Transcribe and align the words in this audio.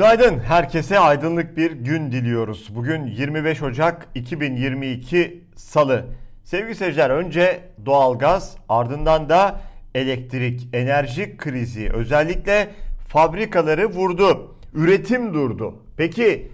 Günaydın, 0.00 0.38
herkese 0.38 0.98
aydınlık 0.98 1.56
bir 1.56 1.72
gün 1.72 2.12
diliyoruz. 2.12 2.68
Bugün 2.74 3.06
25 3.06 3.62
Ocak 3.62 4.08
2022 4.14 5.44
Salı. 5.56 6.04
Sevgili 6.44 6.74
seyirciler, 6.74 7.10
önce 7.10 7.60
doğalgaz, 7.86 8.56
ardından 8.68 9.28
da 9.28 9.60
elektrik, 9.94 10.68
enerji 10.72 11.36
krizi 11.36 11.90
özellikle 11.92 12.68
fabrikaları 13.08 13.86
vurdu. 13.86 14.54
Üretim 14.74 15.34
durdu. 15.34 15.74
Peki 15.96 16.52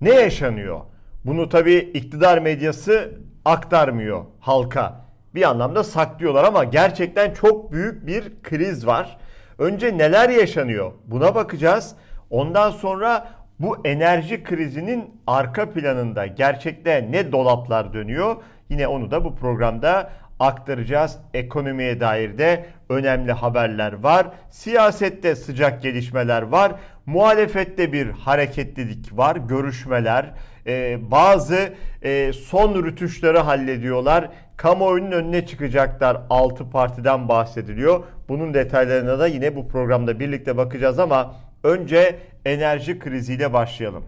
ne 0.00 0.14
yaşanıyor? 0.14 0.80
Bunu 1.24 1.48
tabii 1.48 1.90
iktidar 1.94 2.38
medyası 2.38 3.12
aktarmıyor 3.44 4.24
halka. 4.40 5.06
Bir 5.34 5.50
anlamda 5.50 5.84
saklıyorlar 5.84 6.44
ama 6.44 6.64
gerçekten 6.64 7.34
çok 7.34 7.72
büyük 7.72 8.06
bir 8.06 8.32
kriz 8.42 8.86
var. 8.86 9.18
Önce 9.58 9.98
neler 9.98 10.28
yaşanıyor? 10.28 10.92
Buna 11.06 11.34
bakacağız. 11.34 11.94
Ondan 12.30 12.70
sonra 12.70 13.28
bu 13.58 13.76
enerji 13.84 14.42
krizinin 14.42 15.20
arka 15.26 15.70
planında 15.70 16.26
gerçekte 16.26 17.08
ne 17.10 17.32
dolaplar 17.32 17.92
dönüyor? 17.92 18.36
Yine 18.68 18.88
onu 18.88 19.10
da 19.10 19.24
bu 19.24 19.36
programda 19.36 20.10
aktaracağız. 20.40 21.18
Ekonomiye 21.34 22.00
dair 22.00 22.38
de 22.38 22.64
önemli 22.88 23.32
haberler 23.32 23.92
var. 23.92 24.26
Siyasette 24.50 25.36
sıcak 25.36 25.82
gelişmeler 25.82 26.42
var. 26.42 26.72
Muhalefette 27.06 27.92
bir 27.92 28.10
hareketlilik 28.10 29.18
var. 29.18 29.36
Görüşmeler, 29.36 30.34
e, 30.66 30.98
bazı 31.10 31.72
e, 32.02 32.32
son 32.32 32.84
rütuşları 32.84 33.38
hallediyorlar. 33.38 34.28
Kamuoyunun 34.56 35.12
önüne 35.12 35.46
çıkacaklar. 35.46 36.20
6 36.30 36.70
partiden 36.70 37.28
bahsediliyor. 37.28 38.04
Bunun 38.28 38.54
detaylarına 38.54 39.18
da 39.18 39.26
yine 39.26 39.56
bu 39.56 39.68
programda 39.68 40.20
birlikte 40.20 40.56
bakacağız 40.56 40.98
ama 40.98 41.34
önce 41.64 42.16
enerji 42.44 42.98
kriziyle 42.98 43.52
başlayalım. 43.52 44.04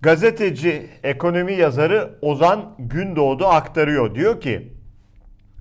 Gazeteci, 0.00 0.86
ekonomi 1.02 1.52
yazarı 1.52 2.18
Ozan 2.22 2.74
Gündoğdu 2.78 3.46
aktarıyor. 3.46 4.14
Diyor 4.14 4.40
ki 4.40 4.72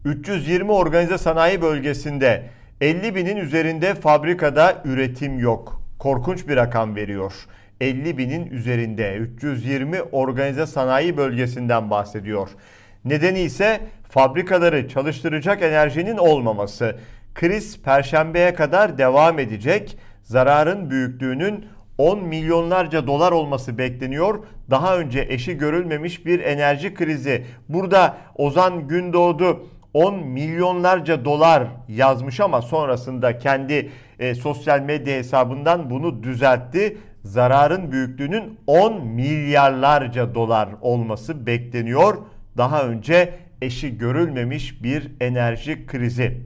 320 0.06 0.72
organize 0.72 1.18
sanayi 1.18 1.62
bölgesinde 1.62 2.50
50 2.82 3.16
binin 3.16 3.38
üzerinde 3.38 3.96
fabrikada 3.96 4.82
üretim 4.86 5.40
yok. 5.40 5.82
Korkunç 6.00 6.48
bir 6.48 6.56
rakam 6.56 6.96
veriyor. 6.96 7.34
50 7.82 8.18
binin 8.18 8.46
üzerinde 8.46 9.16
320 9.16 10.02
organize 10.02 10.66
sanayi 10.66 11.18
bölgesinden 11.18 11.90
bahsediyor. 11.90 12.50
Nedeni 13.06 13.40
ise 13.40 13.82
fabrikaları 14.10 14.90
çalıştıracak 14.90 15.62
enerjinin 15.62 16.18
olmaması. 16.18 16.96
Kriz 17.36 17.82
perşembeye 17.82 18.54
kadar 18.54 18.98
devam 18.98 19.40
edecek. 19.40 19.98
Zararın 20.24 20.90
büyüklüğünün 20.90 21.66
10 21.98 22.24
milyonlarca 22.24 23.08
dolar 23.08 23.32
olması 23.32 23.78
bekleniyor. 23.78 24.44
Daha 24.70 24.98
önce 24.98 25.26
eşi 25.30 25.58
görülmemiş 25.58 26.26
bir 26.26 26.40
enerji 26.40 26.94
krizi. 26.94 27.46
Burada 27.70 28.18
Ozan 28.36 28.88
Gündoğdu 28.88 29.68
10 29.94 30.20
milyonlarca 30.20 31.26
dolar 31.26 31.68
yazmış 31.88 32.40
ama 32.40 32.62
sonrasında 32.62 33.38
kendi 33.38 33.90
e, 34.20 34.36
sosyal 34.36 34.80
medya 34.80 35.18
hesabından 35.18 35.90
bunu 35.90 36.24
düzeltti. 36.24 36.98
Zararın 37.24 37.92
büyüklüğünün 37.92 38.60
10 38.68 39.06
milyarlarca 39.06 40.36
dolar 40.36 40.70
olması 40.82 41.46
bekleniyor. 41.46 42.18
Daha 42.58 42.84
önce 42.84 43.34
eşi 43.62 43.98
görülmemiş 43.98 44.84
bir 44.84 45.12
enerji 45.20 45.86
krizi. 45.86 46.42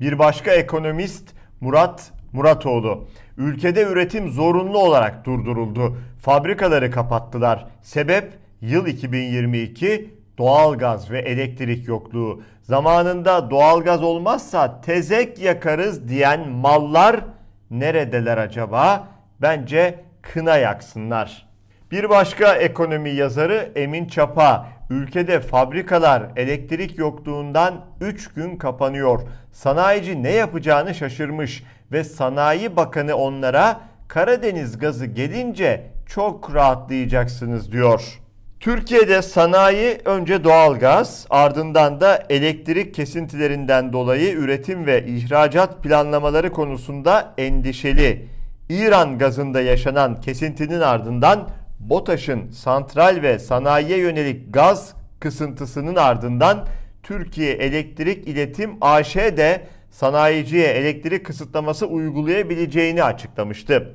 Bir 0.00 0.18
başka 0.18 0.50
ekonomist 0.50 1.34
Murat 1.60 2.12
Muratoğlu. 2.32 3.08
Ülkede 3.38 3.82
üretim 3.82 4.30
zorunlu 4.30 4.78
olarak 4.78 5.24
durduruldu. 5.24 5.96
Fabrikaları 6.22 6.90
kapattılar. 6.90 7.66
Sebep 7.82 8.32
yıl 8.60 8.86
2022 8.86 10.14
doğalgaz 10.38 11.10
ve 11.10 11.18
elektrik 11.18 11.88
yokluğu. 11.88 12.42
Zamanında 12.62 13.50
doğalgaz 13.50 14.02
olmazsa 14.02 14.80
tezek 14.80 15.38
yakarız 15.38 16.08
diyen 16.08 16.48
mallar 16.48 17.24
neredeler 17.70 18.38
acaba? 18.38 19.08
Bence 19.42 20.00
kına 20.22 20.56
yaksınlar. 20.56 21.46
Bir 21.90 22.08
başka 22.08 22.54
ekonomi 22.54 23.10
yazarı 23.10 23.72
Emin 23.76 24.06
Çapa, 24.06 24.66
ülkede 24.90 25.40
fabrikalar 25.40 26.22
elektrik 26.36 26.98
yokluğundan 26.98 27.84
3 28.00 28.34
gün 28.34 28.56
kapanıyor. 28.56 29.20
Sanayici 29.52 30.22
ne 30.22 30.30
yapacağını 30.30 30.94
şaşırmış 30.94 31.62
ve 31.92 32.04
Sanayi 32.04 32.76
Bakanı 32.76 33.14
onlara 33.16 33.80
Karadeniz 34.08 34.78
gazı 34.78 35.06
gelince 35.06 35.82
çok 36.06 36.54
rahatlayacaksınız 36.54 37.72
diyor. 37.72 38.20
Türkiye'de 38.60 39.22
sanayi 39.22 39.98
önce 40.04 40.44
doğalgaz 40.44 41.26
ardından 41.30 42.00
da 42.00 42.24
elektrik 42.30 42.94
kesintilerinden 42.94 43.92
dolayı 43.92 44.32
üretim 44.32 44.86
ve 44.86 45.06
ihracat 45.06 45.82
planlamaları 45.82 46.52
konusunda 46.52 47.34
endişeli. 47.38 48.28
İran 48.68 49.18
gazında 49.18 49.60
yaşanan 49.60 50.20
kesintinin 50.20 50.80
ardından 50.80 51.48
BOTAŞ'ın 51.80 52.50
santral 52.50 53.22
ve 53.22 53.38
sanayiye 53.38 53.98
yönelik 53.98 54.54
gaz 54.54 54.94
kısıntısının 55.20 55.96
ardından 55.96 56.66
Türkiye 57.02 57.52
Elektrik 57.52 58.28
İletim 58.28 58.70
AŞ 58.80 59.16
de 59.16 59.66
sanayiciye 59.96 60.66
elektrik 60.66 61.26
kısıtlaması 61.26 61.86
uygulayabileceğini 61.86 63.04
açıklamıştı. 63.04 63.94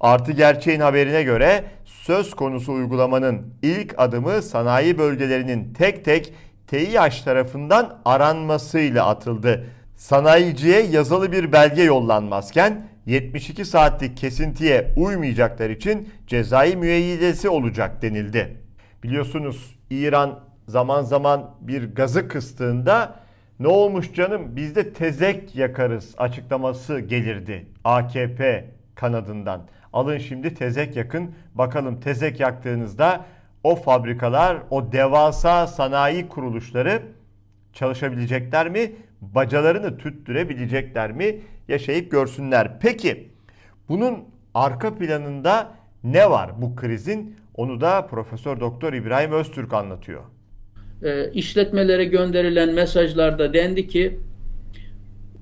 Artı 0.00 0.32
gerçeğin 0.32 0.80
haberine 0.80 1.22
göre 1.22 1.64
söz 1.84 2.34
konusu 2.34 2.72
uygulamanın 2.72 3.54
ilk 3.62 3.94
adımı 3.98 4.42
sanayi 4.42 4.98
bölgelerinin 4.98 5.74
tek 5.74 6.04
tek 6.04 6.34
TİH 6.66 7.24
tarafından 7.24 7.98
aranmasıyla 8.04 9.06
atıldı. 9.06 9.66
Sanayiciye 9.96 10.82
yazılı 10.82 11.32
bir 11.32 11.52
belge 11.52 11.82
yollanmazken 11.82 12.88
72 13.06 13.64
saatlik 13.64 14.16
kesintiye 14.16 14.94
uymayacaklar 14.96 15.70
için 15.70 16.08
cezai 16.26 16.76
müeyyidesi 16.76 17.48
olacak 17.48 18.02
denildi. 18.02 18.56
Biliyorsunuz 19.02 19.78
İran 19.90 20.40
zaman 20.68 21.02
zaman 21.02 21.50
bir 21.60 21.94
gazı 21.94 22.28
kıstığında 22.28 23.27
ne 23.60 23.68
olmuş 23.68 24.14
canım 24.14 24.56
biz 24.56 24.76
de 24.76 24.92
tezek 24.92 25.56
yakarız 25.56 26.14
açıklaması 26.18 27.00
gelirdi 27.00 27.66
AKP 27.84 28.70
kanadından. 28.94 29.62
Alın 29.92 30.18
şimdi 30.18 30.54
tezek 30.54 30.96
yakın 30.96 31.34
bakalım 31.54 32.00
tezek 32.00 32.40
yaktığınızda 32.40 33.24
o 33.64 33.76
fabrikalar 33.76 34.58
o 34.70 34.92
devasa 34.92 35.66
sanayi 35.66 36.28
kuruluşları 36.28 37.02
çalışabilecekler 37.72 38.68
mi? 38.68 38.92
Bacalarını 39.20 39.98
tüttürebilecekler 39.98 41.12
mi? 41.12 41.40
Yaşayıp 41.68 42.10
görsünler. 42.10 42.80
Peki 42.80 43.28
bunun 43.88 44.24
arka 44.54 44.94
planında 44.94 45.70
ne 46.04 46.30
var 46.30 46.62
bu 46.62 46.76
krizin? 46.76 47.36
Onu 47.54 47.80
da 47.80 48.06
Profesör 48.06 48.60
Doktor 48.60 48.92
İbrahim 48.92 49.32
Öztürk 49.32 49.74
anlatıyor. 49.74 50.22
E, 51.02 51.30
işletmelere 51.34 52.04
gönderilen 52.04 52.74
mesajlarda 52.74 53.54
dendi 53.54 53.88
ki 53.88 54.18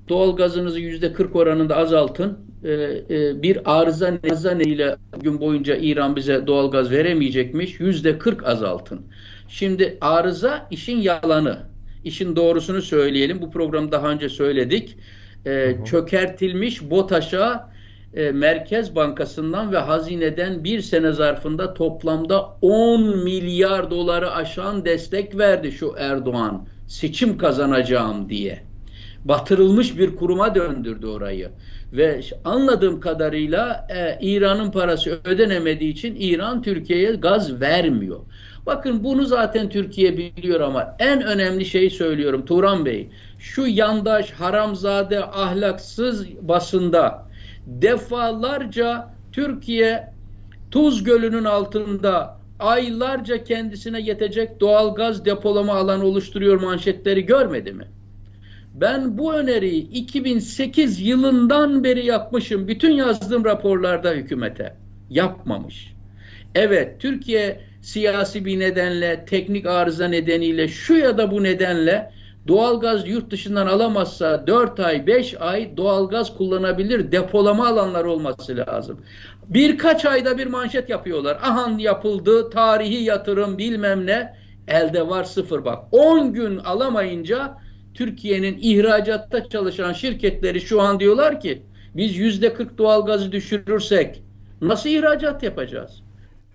doğalgazınızı 0.09 0.79
yüzde 0.79 1.13
40 1.13 1.35
oranında 1.35 1.77
azaltın. 1.77 2.37
E, 2.63 2.71
e, 3.09 3.41
bir 3.41 3.59
arıza 3.65 4.11
nedeniyle 4.23 4.95
gün 5.21 5.39
boyunca 5.39 5.75
İran 5.75 6.15
bize 6.15 6.47
doğalgaz 6.47 6.91
veremeyecekmiş. 6.91 7.79
Yüzde 7.79 8.17
40 8.17 8.47
azaltın. 8.47 9.01
Şimdi 9.47 9.97
arıza 10.01 10.67
işin 10.71 10.97
yalanı. 10.97 11.59
İşin 12.03 12.35
doğrusunu 12.35 12.81
söyleyelim. 12.81 13.41
Bu 13.41 13.51
programı 13.51 13.91
daha 13.91 14.11
önce 14.11 14.29
söyledik. 14.29 14.97
E, 15.45 15.75
çökertilmiş 15.85 16.89
BOTAŞ'a 16.89 17.76
e, 18.13 18.31
Merkez 18.31 18.95
Bankası'ndan 18.95 19.71
ve 19.71 19.77
hazineden 19.77 20.63
bir 20.63 20.81
sene 20.81 21.11
zarfında 21.11 21.73
toplamda 21.73 22.41
10 22.61 23.17
milyar 23.23 23.91
doları 23.91 24.31
aşan 24.31 24.85
destek 24.85 25.37
verdi 25.37 25.71
şu 25.71 25.95
Erdoğan. 25.97 26.67
Seçim 26.87 27.37
kazanacağım 27.37 28.29
diye. 28.29 28.63
Batırılmış 29.25 29.97
bir 29.97 30.15
kuruma 30.15 30.55
döndürdü 30.55 31.07
orayı. 31.07 31.49
Ve 31.93 32.21
anladığım 32.45 32.99
kadarıyla 32.99 33.87
e, 33.89 34.17
İran'ın 34.21 34.71
parası 34.71 35.19
ödenemediği 35.25 35.91
için 35.91 36.15
İran 36.19 36.61
Türkiye'ye 36.61 37.11
gaz 37.11 37.61
vermiyor. 37.61 38.19
Bakın 38.65 39.03
bunu 39.03 39.25
zaten 39.25 39.69
Türkiye 39.69 40.17
biliyor 40.17 40.61
ama 40.61 40.95
en 40.99 41.23
önemli 41.23 41.65
şeyi 41.65 41.89
söylüyorum 41.89 42.45
Turan 42.45 42.85
Bey. 42.85 43.09
Şu 43.39 43.67
yandaş, 43.67 44.31
haramzade, 44.31 45.25
ahlaksız 45.25 46.27
basında 46.41 47.26
defalarca 47.67 49.13
Türkiye 49.31 50.13
Tuz 50.71 51.03
Gölü'nün 51.03 51.43
altında 51.43 52.37
aylarca 52.59 53.43
kendisine 53.43 54.01
yetecek 54.01 54.59
doğal 54.59 54.95
gaz 54.95 55.25
depolama 55.25 55.73
alanı 55.73 56.05
oluşturuyor 56.05 56.61
manşetleri 56.61 57.25
görmedi 57.25 57.71
mi? 57.73 57.87
Ben 58.73 59.17
bu 59.17 59.33
öneriyi 59.33 59.89
2008 59.89 61.01
yılından 61.01 61.83
beri 61.83 62.05
yapmışım. 62.05 62.67
Bütün 62.67 62.91
yazdığım 62.91 63.45
raporlarda 63.45 64.11
hükümete. 64.11 64.75
Yapmamış. 65.09 65.93
Evet, 66.55 67.01
Türkiye 67.01 67.59
siyasi 67.81 68.45
bir 68.45 68.59
nedenle, 68.59 69.25
teknik 69.25 69.65
arıza 69.65 70.07
nedeniyle, 70.07 70.67
şu 70.67 70.95
ya 70.95 71.17
da 71.17 71.31
bu 71.31 71.43
nedenle 71.43 72.11
doğalgaz 72.47 73.07
yurt 73.07 73.31
dışından 73.31 73.67
alamazsa 73.67 74.47
4 74.47 74.79
ay, 74.79 75.07
5 75.07 75.41
ay 75.41 75.77
doğalgaz 75.77 76.37
kullanabilir 76.37 77.11
depolama 77.11 77.67
alanları 77.67 78.11
olması 78.11 78.57
lazım. 78.57 79.01
Birkaç 79.47 80.05
ayda 80.05 80.37
bir 80.37 80.47
manşet 80.47 80.89
yapıyorlar. 80.89 81.37
Ahan 81.41 81.77
yapıldı, 81.77 82.49
tarihi 82.49 83.03
yatırım 83.03 83.57
bilmem 83.57 84.05
ne. 84.05 84.37
Elde 84.67 85.07
var 85.07 85.23
sıfır 85.23 85.65
bak. 85.65 85.83
10 85.91 86.33
gün 86.33 86.57
alamayınca 86.57 87.57
Türkiye'nin 87.93 88.57
ihracatta 88.61 89.49
çalışan 89.49 89.93
şirketleri 89.93 90.61
şu 90.61 90.81
an 90.81 90.99
diyorlar 90.99 91.41
ki 91.41 91.63
biz 91.95 92.17
yüzde 92.17 92.53
40 92.53 92.77
doğalgazı 92.77 93.31
düşürürsek 93.31 94.23
nasıl 94.61 94.89
ihracat 94.89 95.43
yapacağız? 95.43 96.03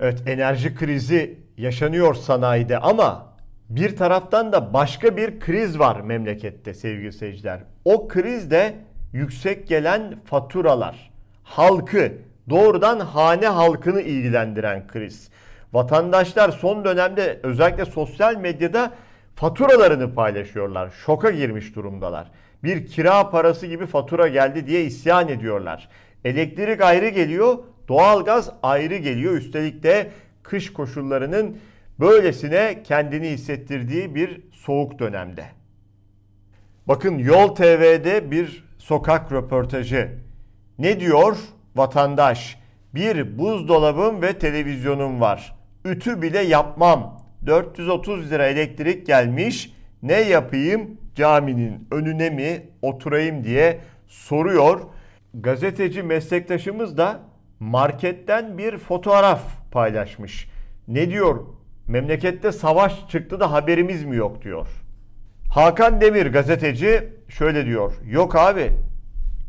Evet 0.00 0.22
enerji 0.26 0.74
krizi 0.74 1.38
yaşanıyor 1.58 2.14
sanayide 2.14 2.78
ama 2.78 3.31
bir 3.76 3.96
taraftan 3.96 4.52
da 4.52 4.72
başka 4.72 5.16
bir 5.16 5.40
kriz 5.40 5.78
var 5.78 6.00
memlekette 6.00 6.74
sevgili 6.74 7.12
seyirciler. 7.12 7.60
O 7.84 8.08
kriz 8.08 8.50
de 8.50 8.74
yüksek 9.12 9.68
gelen 9.68 10.14
faturalar. 10.24 11.10
Halkı 11.42 12.12
doğrudan 12.50 13.00
hane 13.00 13.46
halkını 13.46 14.00
ilgilendiren 14.00 14.86
kriz. 14.86 15.30
Vatandaşlar 15.72 16.50
son 16.50 16.84
dönemde 16.84 17.40
özellikle 17.42 17.84
sosyal 17.84 18.36
medyada 18.36 18.92
faturalarını 19.34 20.14
paylaşıyorlar. 20.14 20.90
Şoka 21.06 21.30
girmiş 21.30 21.74
durumdalar. 21.74 22.30
Bir 22.64 22.86
kira 22.86 23.30
parası 23.30 23.66
gibi 23.66 23.86
fatura 23.86 24.28
geldi 24.28 24.66
diye 24.66 24.84
isyan 24.84 25.28
ediyorlar. 25.28 25.88
Elektrik 26.24 26.80
ayrı 26.80 27.08
geliyor, 27.08 27.58
doğalgaz 27.88 28.50
ayrı 28.62 28.96
geliyor. 28.96 29.34
Üstelik 29.34 29.82
de 29.82 30.10
kış 30.42 30.72
koşullarının 30.72 31.56
böylesine 32.00 32.82
kendini 32.82 33.28
hissettirdiği 33.28 34.14
bir 34.14 34.40
soğuk 34.52 34.98
dönemde. 34.98 35.44
Bakın 36.88 37.18
Yol 37.18 37.54
TV'de 37.54 38.30
bir 38.30 38.64
sokak 38.78 39.32
röportajı. 39.32 40.18
Ne 40.78 41.00
diyor 41.00 41.36
vatandaş? 41.76 42.58
Bir 42.94 43.38
buzdolabım 43.38 44.22
ve 44.22 44.38
televizyonum 44.38 45.20
var. 45.20 45.56
Ütü 45.84 46.22
bile 46.22 46.38
yapmam. 46.38 47.22
430 47.46 48.30
lira 48.30 48.46
elektrik 48.46 49.06
gelmiş. 49.06 49.72
Ne 50.02 50.20
yapayım? 50.20 50.98
Caminin 51.14 51.88
önüne 51.90 52.30
mi 52.30 52.66
oturayım 52.82 53.44
diye 53.44 53.80
soruyor. 54.08 54.80
Gazeteci 55.34 56.02
meslektaşımız 56.02 56.98
da 56.98 57.20
marketten 57.60 58.58
bir 58.58 58.78
fotoğraf 58.78 59.42
paylaşmış. 59.70 60.48
Ne 60.88 61.10
diyor? 61.10 61.46
Memlekette 61.88 62.52
savaş 62.52 63.08
çıktı 63.08 63.40
da 63.40 63.52
haberimiz 63.52 64.04
mi 64.04 64.16
yok 64.16 64.42
diyor. 64.42 64.66
Hakan 65.48 66.00
Demir 66.00 66.26
gazeteci 66.26 67.08
şöyle 67.28 67.66
diyor. 67.66 67.92
Yok 68.04 68.36
abi 68.36 68.72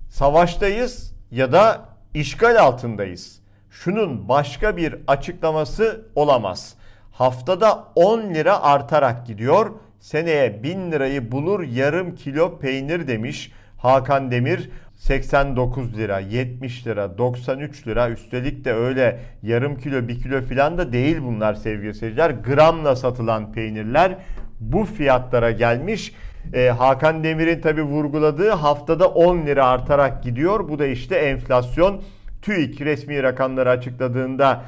savaştayız 0.09 1.13
ya 1.31 1.51
da 1.51 1.85
işgal 2.13 2.59
altındayız. 2.59 3.39
Şunun 3.69 4.29
başka 4.29 4.77
bir 4.77 4.95
açıklaması 5.07 6.05
olamaz. 6.15 6.75
Haftada 7.11 7.87
10 7.95 8.19
lira 8.33 8.61
artarak 8.61 9.27
gidiyor. 9.27 9.71
Seneye 9.99 10.63
1000 10.63 10.91
lirayı 10.91 11.31
bulur 11.31 11.63
yarım 11.63 12.15
kilo 12.15 12.59
peynir 12.59 13.07
demiş 13.07 13.51
Hakan 13.77 14.31
Demir. 14.31 14.69
89 15.03 15.97
lira, 15.97 16.19
70 16.19 16.87
lira, 16.87 17.17
93 17.17 17.87
lira 17.87 18.09
üstelik 18.09 18.65
de 18.65 18.73
öyle 18.73 19.19
yarım 19.41 19.77
kilo, 19.77 20.07
bir 20.07 20.19
kilo 20.19 20.41
filan 20.41 20.77
da 20.77 20.93
değil 20.93 21.17
bunlar 21.23 21.53
sevgili 21.53 21.93
seyirciler. 21.93 22.29
Gramla 22.29 22.95
satılan 22.95 23.51
peynirler 23.51 24.15
bu 24.59 24.85
fiyatlara 24.85 25.51
gelmiş. 25.51 26.13
Ee, 26.53 26.67
Hakan 26.67 27.23
Demir'in 27.23 27.61
tabi 27.61 27.83
vurguladığı 27.83 28.49
haftada 28.49 29.07
10 29.07 29.45
lira 29.45 29.67
artarak 29.67 30.23
gidiyor. 30.23 30.69
Bu 30.69 30.79
da 30.79 30.85
işte 30.85 31.15
enflasyon. 31.15 32.01
TÜİK 32.41 32.81
resmi 32.81 33.23
rakamları 33.23 33.69
açıkladığında 33.69 34.61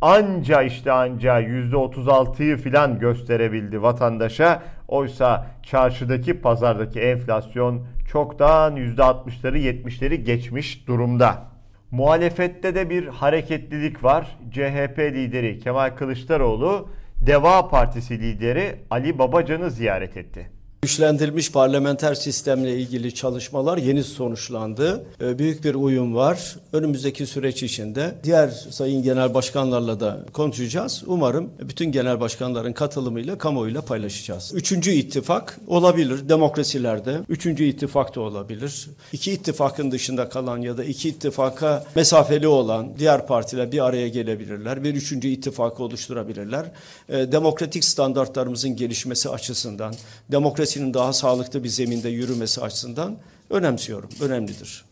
anca 0.00 0.62
işte 0.62 0.92
anca 0.92 1.40
%36'yı 1.40 2.56
filan 2.56 2.98
gösterebildi 2.98 3.82
vatandaşa. 3.82 4.62
Oysa 4.88 5.46
çarşıdaki 5.62 6.40
pazardaki 6.40 7.00
enflasyon 7.00 7.86
çoktan 8.08 8.76
%60'ları 8.76 9.58
70'leri 9.58 10.14
geçmiş 10.14 10.88
durumda. 10.88 11.42
Muhalefette 11.90 12.74
de 12.74 12.90
bir 12.90 13.06
hareketlilik 13.06 14.04
var. 14.04 14.36
CHP 14.50 14.98
lideri 14.98 15.58
Kemal 15.58 15.90
Kılıçdaroğlu 15.90 16.88
Deva 17.26 17.68
Partisi 17.68 18.20
lideri 18.20 18.76
Ali 18.90 19.18
Babacan'ı 19.18 19.70
ziyaret 19.70 20.16
etti. 20.16 20.50
Güçlendirilmiş 20.84 21.52
parlamenter 21.52 22.14
sistemle 22.14 22.78
ilgili 22.78 23.14
çalışmalar 23.14 23.78
yeni 23.78 24.04
sonuçlandı. 24.04 25.04
Ee, 25.20 25.38
büyük 25.38 25.64
bir 25.64 25.74
uyum 25.74 26.14
var. 26.14 26.56
Önümüzdeki 26.72 27.26
süreç 27.26 27.62
içinde 27.62 28.14
diğer 28.24 28.48
sayın 28.48 29.02
genel 29.02 29.34
başkanlarla 29.34 30.00
da 30.00 30.18
konuşacağız. 30.32 31.02
Umarım 31.06 31.50
bütün 31.60 31.92
genel 31.92 32.20
başkanların 32.20 32.72
katılımıyla 32.72 33.38
kamuoyuyla 33.38 33.82
paylaşacağız. 33.82 34.52
Üçüncü 34.54 34.90
ittifak 34.90 35.60
olabilir 35.66 36.28
demokrasilerde. 36.28 37.20
Üçüncü 37.28 37.64
ittifak 37.64 38.14
da 38.14 38.20
olabilir. 38.20 38.88
İki 39.12 39.32
ittifakın 39.32 39.90
dışında 39.90 40.28
kalan 40.28 40.58
ya 40.58 40.78
da 40.78 40.84
iki 40.84 41.08
ittifaka 41.08 41.84
mesafeli 41.94 42.48
olan 42.48 42.88
diğer 42.98 43.26
partiler 43.26 43.72
bir 43.72 43.84
araya 43.84 44.08
gelebilirler. 44.08 44.84
Bir 44.84 44.94
üçüncü 44.94 45.28
ittifakı 45.28 45.82
oluşturabilirler. 45.82 46.66
Ee, 47.08 47.32
demokratik 47.32 47.84
standartlarımızın 47.84 48.76
gelişmesi 48.76 49.28
açısından, 49.28 49.94
demokrasi 50.30 50.71
demokrasinin 50.72 50.94
daha 50.94 51.12
sağlıklı 51.12 51.64
bir 51.64 51.68
zeminde 51.68 52.08
yürümesi 52.08 52.60
açısından 52.60 53.16
önemsiyorum, 53.50 54.08
önemlidir. 54.22 54.84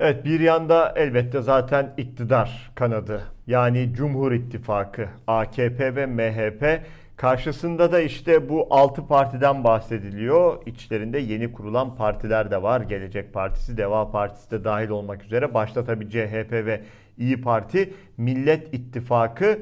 Evet 0.00 0.24
bir 0.24 0.40
yanda 0.40 0.92
elbette 0.96 1.42
zaten 1.42 1.94
iktidar 1.96 2.72
kanadı 2.74 3.22
yani 3.46 3.92
Cumhur 3.96 4.32
İttifakı, 4.32 5.08
AKP 5.26 5.96
ve 5.96 6.06
MHP 6.06 6.82
karşısında 7.16 7.92
da 7.92 8.00
işte 8.00 8.48
bu 8.48 8.66
6 8.70 9.06
partiden 9.06 9.64
bahsediliyor. 9.64 10.66
İçlerinde 10.66 11.18
yeni 11.18 11.52
kurulan 11.52 11.96
partiler 11.96 12.50
de 12.50 12.62
var. 12.62 12.80
Gelecek 12.80 13.32
Partisi, 13.32 13.76
Deva 13.76 14.10
Partisi 14.10 14.50
de 14.50 14.64
dahil 14.64 14.88
olmak 14.88 15.24
üzere. 15.24 15.54
Başta 15.54 15.84
tabii 15.84 16.10
CHP 16.10 16.52
ve 16.52 16.80
İyi 17.18 17.40
Parti, 17.40 17.94
Millet 18.16 18.74
İttifakı 18.74 19.58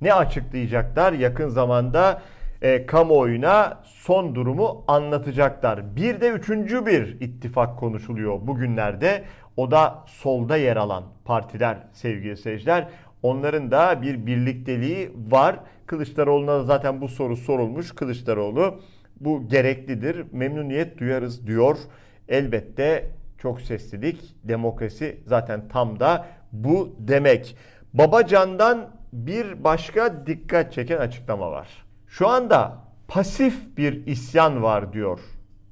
ne 0.00 0.14
açıklayacaklar? 0.14 1.12
Yakın 1.12 1.48
zamanda 1.48 2.22
e, 2.62 2.86
kamuoyuna 2.86 3.82
son 3.84 4.34
durumu 4.34 4.84
anlatacaklar. 4.88 5.96
Bir 5.96 6.20
de 6.20 6.28
üçüncü 6.28 6.86
bir 6.86 7.20
ittifak 7.20 7.78
konuşuluyor 7.78 8.46
bugünlerde. 8.46 9.24
O 9.56 9.70
da 9.70 10.04
solda 10.06 10.56
yer 10.56 10.76
alan 10.76 11.04
partiler 11.24 11.78
sevgili 11.92 12.36
seyirciler. 12.36 12.88
Onların 13.22 13.70
da 13.70 14.02
bir 14.02 14.26
birlikteliği 14.26 15.10
var. 15.30 15.56
Kılıçdaroğlu'na 15.86 16.52
da 16.52 16.64
zaten 16.64 17.00
bu 17.00 17.08
soru 17.08 17.36
sorulmuş. 17.36 17.92
Kılıçdaroğlu 17.94 18.80
bu 19.20 19.48
gereklidir, 19.48 20.26
memnuniyet 20.32 20.98
duyarız 20.98 21.46
diyor. 21.46 21.76
Elbette 22.28 23.10
çok 23.38 23.60
seslilik, 23.60 24.20
demokrasi 24.44 25.20
zaten 25.26 25.68
tam 25.68 26.00
da 26.00 26.26
bu 26.52 26.96
demek. 26.98 27.56
Babacan'dan 27.94 28.88
bir 29.12 29.64
başka 29.64 30.26
dikkat 30.26 30.72
çeken 30.72 30.98
açıklama 30.98 31.50
var. 31.50 31.68
Şu 32.12 32.28
anda 32.28 32.78
pasif 33.08 33.76
bir 33.76 34.06
isyan 34.06 34.62
var 34.62 34.92
diyor. 34.92 35.20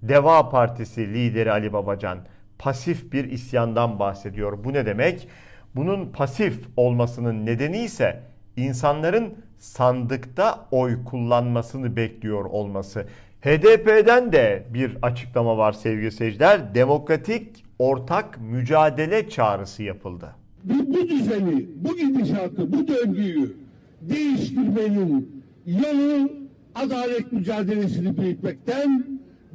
Deva 0.03 0.49
Partisi 0.51 1.15
lideri 1.15 1.53
Ali 1.53 1.73
Babacan 1.73 2.19
pasif 2.59 3.13
bir 3.13 3.25
isyandan 3.25 3.99
bahsediyor. 3.99 4.65
Bu 4.65 4.73
ne 4.73 4.87
demek? 4.87 5.29
Bunun 5.77 6.13
pasif 6.13 6.69
olmasının 6.77 7.47
nedeni 7.47 7.79
ise 7.79 8.21
insanların 8.57 9.35
sandıkta 9.59 10.67
oy 10.71 11.05
kullanmasını 11.05 11.97
bekliyor 11.97 12.45
olması. 12.45 13.07
HDP'den 13.41 14.33
de 14.33 14.67
bir 14.75 14.97
açıklama 15.03 15.57
var 15.57 15.73
sevgili 15.73 16.13
seyirciler. 16.13 16.75
Demokratik 16.75 17.65
ortak 17.79 18.41
mücadele 18.41 19.29
çağrısı 19.29 19.83
yapıldı. 19.83 20.35
Bu, 20.65 20.95
bu 20.95 21.09
düzeni, 21.09 21.67
bu 21.77 21.97
gidişatı, 21.97 22.73
bu 22.73 22.89
döngüyü 22.89 23.57
değiştirmenin 24.01 25.40
yolu 25.67 26.31
adalet 26.75 27.33
mücadelesini 27.33 28.19
büyütmekten, 28.19 29.05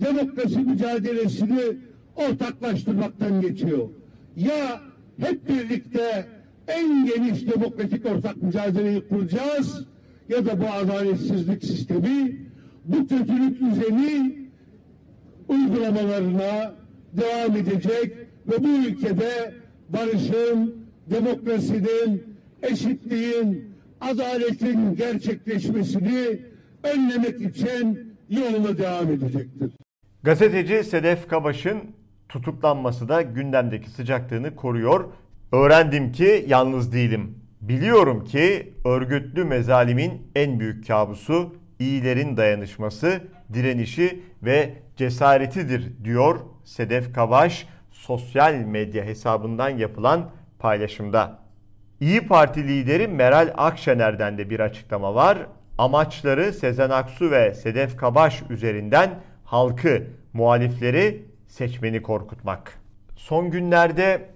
demokrasi 0.06 0.60
mücadelesini 0.60 1.62
ortaklaştırmaktan 2.16 3.42
geçiyor. 3.42 3.90
Ya 4.36 4.82
hep 5.20 5.50
birlikte 5.50 6.26
en 6.68 7.06
geniş 7.06 7.48
demokratik 7.48 8.06
ortak 8.06 8.44
mücadeleyi 8.44 9.08
kuracağız 9.08 9.86
ya 10.30 10.46
da 10.46 10.62
bu 10.62 10.66
adaletsizlik 10.68 11.64
sistemi, 11.64 12.38
bu 12.86 13.08
kötülük 13.08 13.60
düzeni 13.62 14.36
uygulamalarına 15.48 16.74
devam 17.14 17.58
edecek 17.58 18.14
ve 18.48 18.64
bu 18.64 18.68
ülkede 18.68 19.54
barışın, 19.90 20.76
demokrasinin, 21.10 22.24
eşitliğin, 22.64 23.75
adaletin 24.02 24.96
gerçekleşmesini 24.96 26.40
önlemek 26.84 27.42
için 27.42 28.16
yoluna 28.30 28.78
devam 28.78 29.12
edecektir. 29.12 29.72
Gazeteci 30.24 30.84
Sedef 30.84 31.28
Kabaş'ın 31.28 31.82
tutuklanması 32.30 33.10
da 33.10 33.22
gündemdeki 33.22 33.90
sıcaklığını 33.90 34.56
koruyor. 34.56 35.06
Öğrendim 35.52 36.12
ki 36.12 36.46
yalnız 36.48 36.94
değilim. 36.94 37.40
Biliyorum 37.62 38.24
ki 38.26 38.74
örgütlü 38.86 39.44
mezalimin 39.46 40.32
en 40.36 40.60
büyük 40.60 40.88
kabusu 40.88 41.56
iyilerin 41.80 42.38
dayanışması, 42.38 43.22
direnişi 43.54 44.24
ve 44.44 44.74
cesaretidir 44.96 46.04
diyor 46.04 46.40
Sedef 46.64 47.14
Kabaş 47.14 47.68
sosyal 47.92 48.54
medya 48.54 49.06
hesabından 49.06 49.70
yapılan 49.70 50.32
paylaşımda. 50.60 51.45
İyi 52.02 52.28
Parti 52.28 52.68
lideri 52.68 53.08
Meral 53.08 53.54
Akşener'den 53.58 54.38
de 54.38 54.50
bir 54.50 54.60
açıklama 54.60 55.16
var. 55.16 55.38
Amaçları 55.78 56.54
Sezen 56.54 56.90
Aksu 56.90 57.32
ve 57.32 57.54
Sedef 57.54 57.98
Kabaş 57.98 58.44
üzerinden 58.50 59.10
halkı, 59.46 60.04
muhalifleri, 60.34 61.26
seçmeni 61.48 62.02
korkutmak. 62.02 62.80
Son 63.16 63.52
günlerde 63.52 64.30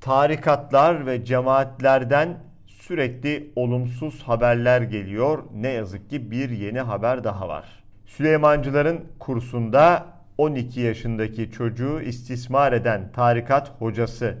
tarikatlar 0.00 1.06
ve 1.06 1.24
cemaatlerden 1.24 2.38
sürekli 2.66 3.50
olumsuz 3.56 4.22
haberler 4.22 4.82
geliyor. 4.82 5.42
Ne 5.54 5.68
yazık 5.68 6.10
ki 6.10 6.30
bir 6.30 6.50
yeni 6.50 6.80
haber 6.80 7.24
daha 7.24 7.48
var. 7.48 7.82
Süleymancıların 8.06 9.00
kursunda 9.18 10.06
12 10.38 10.80
yaşındaki 10.80 11.50
çocuğu 11.50 12.00
istismar 12.00 12.72
eden 12.72 13.12
tarikat 13.12 13.72
hocası 13.78 14.38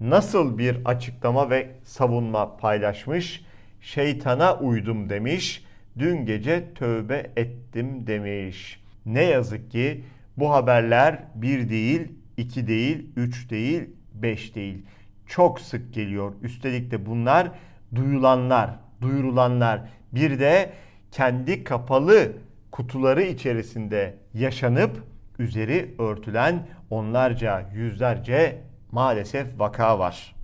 nasıl 0.00 0.58
bir 0.58 0.78
açıklama 0.84 1.50
ve 1.50 1.70
savunma 1.84 2.56
paylaşmış? 2.56 3.44
Şeytana 3.80 4.58
uydum 4.58 5.10
demiş. 5.10 5.64
Dün 5.98 6.26
gece 6.26 6.74
tövbe 6.74 7.30
ettim 7.36 8.06
demiş. 8.06 8.80
Ne 9.06 9.24
yazık 9.24 9.70
ki 9.70 10.04
bu 10.36 10.52
haberler 10.52 11.18
bir 11.34 11.68
değil, 11.68 12.08
iki 12.36 12.66
değil, 12.66 13.06
üç 13.16 13.50
değil, 13.50 13.90
beş 14.14 14.54
değil. 14.54 14.82
Çok 15.26 15.60
sık 15.60 15.94
geliyor. 15.94 16.32
Üstelik 16.42 16.90
de 16.90 17.06
bunlar 17.06 17.50
duyulanlar, 17.94 18.70
duyurulanlar. 19.00 19.80
Bir 20.12 20.40
de 20.40 20.70
kendi 21.12 21.64
kapalı 21.64 22.32
kutuları 22.70 23.22
içerisinde 23.22 24.14
yaşanıp 24.34 25.02
üzeri 25.38 25.94
örtülen 25.98 26.66
onlarca, 26.90 27.70
yüzlerce 27.74 28.60
maalesef 28.92 29.60
vaka 29.60 29.98
var. 29.98 30.34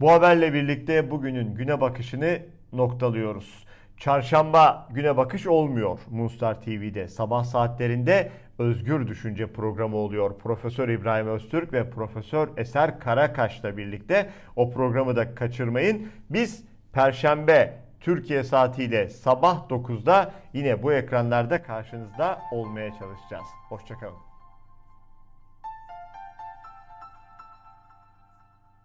Bu 0.00 0.12
haberle 0.12 0.52
birlikte 0.52 1.10
bugünün 1.10 1.54
güne 1.54 1.80
bakışını 1.80 2.38
noktalıyoruz. 2.72 3.64
Çarşamba 3.96 4.88
güne 4.90 5.16
bakış 5.16 5.46
olmuyor 5.46 5.98
Moonstar 6.10 6.62
TV'de. 6.62 7.08
Sabah 7.08 7.44
saatlerinde 7.44 8.30
Özgür 8.58 9.06
Düşünce 9.06 9.52
programı 9.52 9.96
oluyor. 9.96 10.38
Profesör 10.38 10.88
İbrahim 10.88 11.28
Öztürk 11.28 11.72
ve 11.72 11.90
Profesör 11.90 12.48
Eser 12.56 13.00
Karakaş'la 13.00 13.76
birlikte 13.76 14.30
o 14.56 14.70
programı 14.70 15.16
da 15.16 15.34
kaçırmayın. 15.34 16.08
Biz 16.30 16.64
Perşembe 16.92 17.80
Türkiye 18.00 18.44
saatiyle 18.44 19.08
sabah 19.08 19.68
9'da 19.68 20.32
yine 20.52 20.82
bu 20.82 20.92
ekranlarda 20.92 21.62
karşınızda 21.62 22.38
olmaya 22.52 22.90
çalışacağız. 22.98 23.46
Hoşçakalın. 23.68 24.27